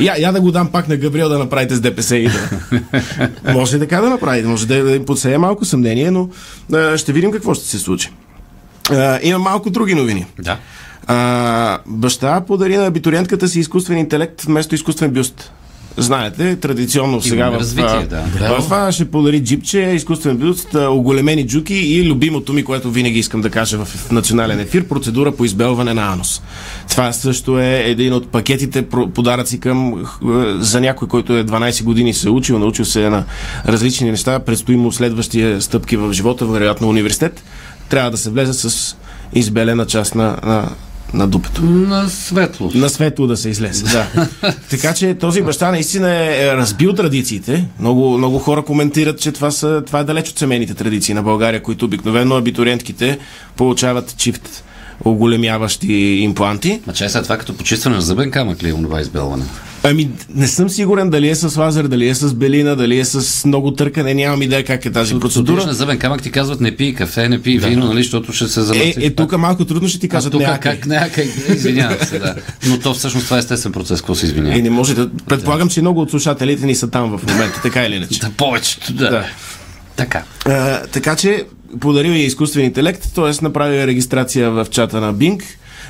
Я, 0.00 0.14
я 0.18 0.32
да 0.32 0.40
го 0.40 0.52
дам 0.52 0.68
пак 0.72 0.88
на 0.88 0.96
Габриел 0.96 1.28
да 1.28 1.38
направите 1.38 1.74
с 1.74 1.80
ДПС 1.80 2.16
и 2.16 2.28
да. 2.28 2.50
може 3.52 3.78
така 3.78 4.00
да 4.00 4.10
направите. 4.10 4.48
Може 4.48 4.66
да, 4.66 4.84
да 4.84 4.94
им 4.94 5.06
подсея 5.06 5.38
малко 5.38 5.64
съмнение, 5.64 6.10
но 6.10 6.28
а, 6.72 6.98
ще 6.98 7.12
видим 7.12 7.30
какво 7.30 7.54
ще 7.54 7.66
се 7.66 7.78
случи. 7.78 8.10
А, 8.90 9.18
има 9.22 9.38
малко 9.38 9.70
други 9.70 9.94
новини. 9.94 10.26
Да. 10.38 10.58
А, 11.06 11.78
баща 11.86 12.40
подари 12.40 12.76
на 12.76 12.86
абитуриентката 12.86 13.48
си 13.48 13.60
изкуствен 13.60 13.98
интелект 13.98 14.42
вместо 14.42 14.74
изкуствен 14.74 15.10
бюст. 15.10 15.52
Знаете, 15.96 16.56
традиционно 16.56 17.22
сега 17.22 17.50
в, 17.50 17.58
развитие, 17.58 18.06
да. 18.10 18.22
в, 18.60 18.68
в, 18.68 18.92
ще 18.92 19.10
подари 19.10 19.44
джипче, 19.44 19.80
изкуствен 19.80 20.36
бюст, 20.36 20.74
оголемени 20.74 21.46
джуки 21.46 21.74
и 21.74 22.04
любимото 22.08 22.52
ми, 22.52 22.64
което 22.64 22.90
винаги 22.90 23.18
искам 23.18 23.40
да 23.40 23.50
кажа 23.50 23.84
в 23.84 24.10
национален 24.12 24.60
ефир, 24.60 24.88
процедура 24.88 25.32
по 25.32 25.44
избелване 25.44 25.94
на 25.94 26.12
анус. 26.12 26.42
Това 26.88 27.12
също 27.12 27.58
е 27.58 27.82
един 27.86 28.12
от 28.12 28.28
пакетите 28.28 28.82
подаръци 29.14 29.60
към 29.60 30.04
х- 30.04 30.20
за 30.58 30.80
някой, 30.80 31.08
който 31.08 31.36
е 31.36 31.44
12 31.44 31.84
години 31.84 32.14
се 32.14 32.28
е 32.28 32.30
учил, 32.30 32.58
научил 32.58 32.84
се 32.84 33.10
на 33.10 33.24
различни 33.68 34.10
неща, 34.10 34.38
предстои 34.38 34.76
му 34.76 34.92
следващия 34.92 35.62
стъпки 35.62 35.96
в 35.96 36.12
живота, 36.12 36.46
вероятно 36.46 36.88
университет, 36.88 37.42
трябва 37.88 38.10
да 38.10 38.16
се 38.16 38.30
влезе 38.30 38.52
с 38.52 38.96
избелена 39.34 39.86
част 39.86 40.14
на, 40.14 40.36
на, 40.44 40.68
на 41.14 41.28
дупето. 41.28 41.62
На 41.62 42.08
светло. 42.08 42.70
На 42.74 42.88
светло 42.88 43.26
да 43.26 43.36
се 43.36 43.48
излезе, 43.48 43.84
да. 43.84 44.26
така 44.70 44.94
че 44.94 45.14
този 45.14 45.42
баща 45.42 45.70
наистина 45.70 46.10
е 46.10 46.42
е 46.42 46.56
разбил 46.56 46.92
традициите. 46.92 47.64
Много, 47.80 48.18
много 48.18 48.38
хора 48.38 48.62
коментират, 48.62 49.20
че 49.20 49.32
това, 49.32 49.50
са, 49.50 49.82
това 49.86 50.00
е 50.00 50.04
далеч 50.04 50.28
от 50.28 50.38
семейните 50.38 50.74
традиции 50.74 51.14
на 51.14 51.22
България, 51.22 51.62
които 51.62 51.84
обикновено 51.84 52.36
абитуриентките 52.36 53.18
получават 53.56 54.14
чифт 54.16 54.64
оголемяващи 55.04 55.92
импланти. 55.94 56.80
А 56.86 56.92
че 56.92 57.04
е 57.04 57.08
сега 57.08 57.22
това 57.22 57.38
като 57.38 57.56
почистване 57.56 57.96
на 57.96 58.02
зъбен 58.02 58.30
камък 58.30 58.62
ли 58.62 58.68
е 58.68 58.72
онова 58.72 59.00
избелване? 59.00 59.44
Ами, 59.84 60.10
не 60.34 60.48
съм 60.48 60.70
сигурен 60.70 61.10
дали 61.10 61.28
е 61.28 61.34
с 61.34 61.56
лазер, 61.56 61.84
дали 61.84 62.08
е 62.08 62.14
с 62.14 62.34
белина, 62.34 62.74
дали 62.74 62.98
е 62.98 63.04
с 63.04 63.44
много 63.44 63.70
търкане, 63.74 64.14
нямам 64.14 64.42
идея 64.42 64.64
как 64.64 64.84
е 64.86 64.92
тази 64.92 65.20
Процедура 65.20 65.66
на 65.66 65.74
зъбен 65.74 65.98
камък 65.98 66.22
ти 66.22 66.30
казват 66.30 66.60
не 66.60 66.76
пий 66.76 66.94
кафе, 66.94 67.28
не 67.28 67.42
пий 67.42 67.58
вино, 67.58 67.86
нали, 67.86 68.02
защото 68.02 68.32
ще 68.32 68.48
се 68.48 68.60
Е, 68.60 68.62
замърси. 68.62 68.94
е, 68.96 69.10
тук 69.10 69.38
малко 69.38 69.64
трудно 69.64 69.88
ще 69.88 69.98
ти 69.98 70.08
кажат 70.08 70.32
тук 70.32 70.42
как 70.60 70.86
не, 70.86 71.10
как, 71.14 71.24
извинявам 71.48 71.96
се, 72.06 72.18
да. 72.18 72.34
Но 72.66 72.78
то 72.78 72.94
всъщност 72.94 73.24
това 73.24 73.36
е 73.36 73.40
естествен 73.40 73.72
процес, 73.72 74.00
какво 74.00 74.14
се 74.14 74.26
извинява. 74.26 74.58
Е, 74.58 74.62
не 74.62 74.70
може 74.70 74.94
да. 74.94 75.10
Предполагам, 75.26 75.68
че 75.68 75.80
много 75.80 76.00
от 76.00 76.10
слушателите 76.10 76.66
ни 76.66 76.74
са 76.74 76.90
там 76.90 77.18
в 77.18 77.26
момента, 77.32 77.60
така 77.62 77.84
или 77.84 77.94
иначе. 77.94 78.20
Да, 78.20 78.30
повечето, 78.30 78.92
да. 78.92 79.10
Да. 79.10 79.26
Така. 79.96 80.22
А, 80.46 80.80
така 80.86 81.16
че 81.16 81.44
подарил 81.80 82.10
е 82.10 82.18
изкуствен 82.18 82.64
интелект, 82.64 83.14
т.е. 83.14 83.44
направил 83.44 83.78
е 83.78 83.86
регистрация 83.86 84.50
в 84.50 84.66
чата 84.70 85.00
на 85.00 85.14
Bing, 85.14 85.42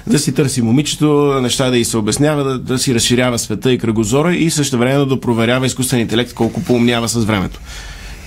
да 0.07 0.19
си 0.19 0.35
търси 0.35 0.63
момичето, 0.63 1.39
неща 1.43 1.71
да 1.71 1.79
й 1.79 1.85
се 1.85 1.97
обяснява, 1.97 2.45
да, 2.45 2.59
да 2.59 2.79
си 2.79 2.95
разширява 2.95 3.39
света 3.39 3.73
и 3.73 3.79
кръгозора 3.79 4.35
и 4.35 4.51
също 4.51 4.79
време 4.79 5.05
да 5.05 5.21
проверява 5.21 5.67
изкуствен 5.67 6.01
интелект 6.01 6.35
колко 6.35 6.63
поумнява 6.63 7.09
с 7.09 7.25
времето. 7.25 7.61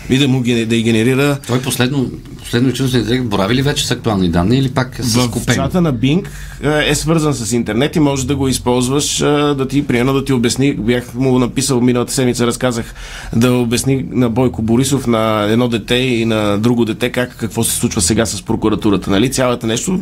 И 0.09 0.17
да 0.17 0.27
му 0.27 0.43
да 0.43 0.75
й 0.75 0.83
генерира 0.83 1.37
Той 1.47 1.61
последно, 1.61 2.11
последно 2.37 2.69
изкуствен 2.69 3.01
интелект 3.01 3.25
борави 3.25 3.55
ли 3.55 3.61
вече 3.61 3.87
с 3.87 3.91
актуални 3.91 4.29
данни 4.29 4.57
или 4.57 4.69
пак 4.69 4.99
с 4.99 5.29
купени? 5.29 5.55
чата 5.55 5.81
на 5.81 5.93
Bing 5.93 6.25
е, 6.63 6.89
е 6.89 6.95
свързан 6.95 7.33
с 7.33 7.51
интернет 7.51 7.95
и 7.95 7.99
можеш 7.99 8.25
да 8.25 8.35
го 8.35 8.47
използваш 8.47 9.21
е, 9.21 9.25
да 9.25 9.67
ти, 9.67 9.87
примерно, 9.87 10.13
да 10.13 10.25
ти 10.25 10.33
обясни. 10.33 10.73
Бях 10.73 11.13
му 11.13 11.39
написал 11.39 11.81
миналата 11.81 12.13
седмица, 12.13 12.47
разказах 12.47 12.93
да 13.35 13.53
обясни 13.53 14.05
на 14.11 14.29
Бойко 14.29 14.61
Борисов, 14.61 15.07
на 15.07 15.43
едно 15.49 15.67
дете 15.67 15.95
и 15.95 16.25
на 16.25 16.57
друго 16.57 16.85
дете 16.85 17.09
как, 17.09 17.37
какво 17.37 17.63
се 17.63 17.75
случва 17.75 18.01
сега 18.01 18.25
с 18.25 18.41
прокуратурата. 18.41 19.09
Нали? 19.09 19.31
Цялата 19.31 19.67
нещо 19.67 19.99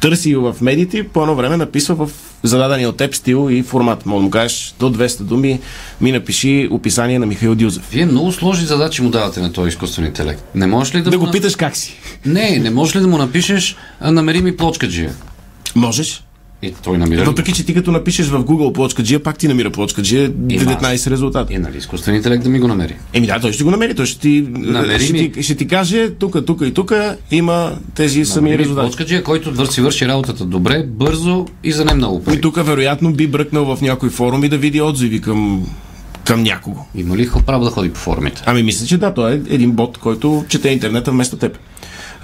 търси 0.00 0.34
в 0.34 0.56
медиите 0.60 0.98
и 0.98 1.08
по 1.08 1.22
едно 1.22 1.34
време 1.34 1.56
написва 1.56 2.06
в 2.06 2.10
зададения 2.42 2.88
от 2.88 2.96
теб 2.96 3.14
стил 3.14 3.48
и 3.50 3.62
формат. 3.62 4.06
Може 4.06 4.18
да 4.18 4.24
му 4.24 4.30
кажеш 4.30 4.74
до 4.80 4.90
200 4.90 5.22
думи, 5.22 5.60
ми 6.00 6.12
напиши 6.12 6.68
описание 6.70 7.18
на 7.18 7.26
Михаил 7.26 7.54
Дюзев. 7.54 7.88
Вие 7.92 8.06
много 8.06 8.32
сложни 8.32 8.66
задачи 8.66 9.02
му 9.02 9.10
давате 9.10 9.40
на 9.42 9.52
този 9.52 9.68
изкуствен 9.68 10.06
интелект. 10.06 10.42
Не 10.54 10.66
можеш 10.66 10.94
ли 10.94 11.02
да, 11.02 11.10
Да 11.10 11.18
го 11.18 11.30
питаш 11.30 11.56
как 11.56 11.76
си. 11.76 11.96
Не, 12.26 12.58
не 12.58 12.70
можеш 12.70 12.96
ли 12.96 13.00
да 13.00 13.06
му 13.06 13.18
напишеш 13.18 13.76
намери 14.02 14.40
ми 14.40 14.56
плочкаджия? 14.56 15.12
Можеш. 15.76 16.24
И 16.64 16.74
той 16.84 16.98
намира? 16.98 17.24
Въпреки, 17.24 17.52
че 17.52 17.64
ти 17.64 17.74
като 17.74 17.92
напишеш 17.92 18.26
в 18.26 18.44
Google 18.44 18.72
плочкаджия, 18.72 19.22
пак 19.22 19.38
ти 19.38 19.48
намира 19.48 19.70
плочкаджия 19.70 20.30
19 20.30 21.10
резултата. 21.10 21.54
И 21.54 21.58
нали 21.58 21.78
изкуствен 21.78 22.14
интелект 22.14 22.44
да 22.44 22.50
ми 22.50 22.60
го 22.60 22.68
намери. 22.68 22.96
Еми 23.12 23.26
да, 23.26 23.40
той 23.40 23.52
ще 23.52 23.64
го 23.64 23.70
намери. 23.70 23.94
Той 23.94 24.06
ще 24.06 24.20
ти, 24.20 24.46
Намери 24.50 25.04
ще, 25.04 25.12
ми. 25.12 25.32
ти, 25.32 25.42
ще 25.42 25.54
ти 25.54 25.68
каже, 25.68 26.10
тук, 26.10 26.46
тук 26.46 26.60
и 26.64 26.74
тук 26.74 26.92
има 27.30 27.72
тези 27.94 28.24
сами 28.24 28.44
Намери 28.44 28.58
ми 28.58 28.64
резултати. 28.64 28.86
плочкаджия, 28.86 29.22
който 29.22 29.52
върши, 29.52 29.80
върши 29.80 30.08
работата 30.08 30.44
добре, 30.44 30.84
бързо 30.86 31.46
и 31.64 31.72
за 31.72 31.84
не 31.84 31.94
много 31.94 32.24
пари. 32.24 32.36
И 32.36 32.40
тук 32.40 32.66
вероятно 32.66 33.12
би 33.12 33.26
бръкнал 33.26 33.76
в 33.76 33.80
някой 33.80 34.10
форум 34.10 34.44
и 34.44 34.48
да 34.48 34.58
види 34.58 34.80
отзиви 34.80 35.20
към, 35.20 35.66
към 36.24 36.42
някого. 36.42 36.86
Има 36.94 37.16
ли 37.16 37.30
право 37.46 37.64
да 37.64 37.70
ходи 37.70 37.92
по 37.92 37.98
форумите? 37.98 38.42
Ами 38.46 38.62
мисля, 38.62 38.86
че 38.86 38.98
да, 38.98 39.14
той 39.14 39.32
е 39.32 39.34
един 39.34 39.72
бот, 39.72 39.98
който 39.98 40.44
чете 40.48 40.68
интернета 40.68 41.10
вместо 41.10 41.36
теб. 41.36 41.58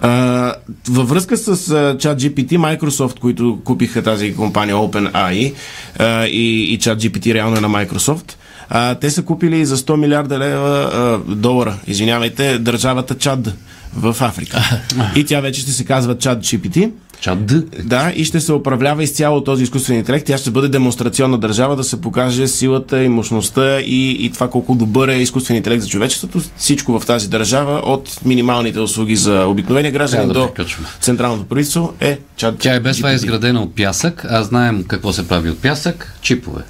А, 0.00 0.54
във 0.88 1.08
връзка 1.08 1.36
с 1.36 1.48
а, 1.48 1.52
ChatGPT, 1.96 2.58
Microsoft, 2.58 3.18
които 3.18 3.60
купиха 3.64 4.02
тази 4.02 4.34
компания 4.34 4.76
OpenAI 4.76 5.54
а, 5.98 6.26
и, 6.26 6.74
и 6.74 6.78
ChatGPT 6.78 7.34
реално 7.34 7.56
е 7.56 7.60
на 7.60 7.68
Microsoft, 7.68 8.34
а, 8.70 8.94
те 8.94 9.10
са 9.10 9.22
купили 9.22 9.66
за 9.66 9.76
100 9.76 9.96
милиарда 9.96 10.38
лева 10.38 10.90
а, 10.92 11.34
долара, 11.34 11.78
извинявайте, 11.86 12.58
държавата 12.58 13.14
Чад 13.14 13.52
в 13.96 14.16
Африка. 14.20 14.80
и 15.16 15.24
тя 15.24 15.40
вече 15.40 15.60
ще 15.60 15.70
се 15.70 15.84
казва 15.84 16.14
ChatGPT. 16.16 16.90
Чат 17.20 17.46
Д. 17.46 17.62
Да, 17.82 18.12
и 18.16 18.24
ще 18.24 18.40
се 18.40 18.52
управлява 18.52 19.02
изцяло 19.02 19.44
този 19.44 19.62
изкуствен 19.62 19.98
интелект. 19.98 20.26
Тя 20.26 20.38
ще 20.38 20.50
бъде 20.50 20.68
демонстрационна 20.68 21.38
държава 21.38 21.76
да 21.76 21.84
се 21.84 22.00
покаже 22.00 22.48
силата 22.48 23.04
и 23.04 23.08
мощността 23.08 23.80
и, 23.80 24.10
и 24.10 24.30
това 24.30 24.50
колко 24.50 24.74
добър 24.74 25.08
е 25.08 25.14
изкуствен 25.14 25.56
интелект 25.56 25.82
за 25.82 25.88
човечеството. 25.88 26.40
Всичко 26.56 27.00
в 27.00 27.06
тази 27.06 27.28
държава, 27.28 27.82
от 27.84 28.20
минималните 28.24 28.80
услуги 28.80 29.16
за 29.16 29.44
обикновения 29.46 29.92
граждани 29.92 30.22
Трябва 30.22 30.34
да 30.34 30.40
до 30.40 30.54
приключваме. 30.54 30.88
централното 31.00 31.44
правителство 31.44 31.92
е 32.00 32.18
чат. 32.36 32.58
Тя 32.58 32.74
е 32.74 32.80
без 32.80 32.96
това 32.96 33.08
GPT. 33.08 33.14
изградена 33.14 33.62
от 33.62 33.74
пясък, 33.76 34.26
а 34.28 34.42
знаем 34.42 34.84
какво 34.88 35.12
се 35.12 35.28
прави 35.28 35.50
от 35.50 35.58
пясък. 35.58 36.14
Чипове. 36.20 36.62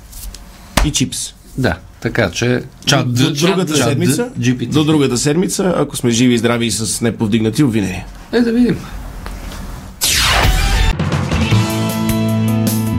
И 0.85 0.93
чипс. 0.93 1.19
Да, 1.59 1.76
така 2.00 2.31
че... 2.31 2.62
Чат 2.87 3.14
до, 3.14 3.33
другата 3.33 3.75
чат 3.75 3.88
седмица, 3.88 4.31
GPT. 4.40 4.69
до 4.69 4.85
другата 4.85 5.19
седмица, 5.19 5.75
ако 5.76 5.97
сме 5.97 6.11
живи 6.11 6.35
и 6.35 6.38
здрави 6.38 6.67
и 6.67 6.71
с 6.71 7.00
неповдигнати 7.00 7.62
обвинения. 7.62 8.07
Е, 8.33 8.40
да 8.40 8.52
видим. 8.52 8.78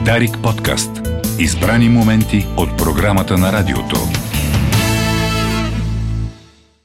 Дарик 0.04 0.38
подкаст. 0.42 0.90
Избрани 1.38 1.88
моменти 1.88 2.46
от 2.56 2.78
програмата 2.78 3.38
на 3.38 3.52
радиото. 3.52 4.08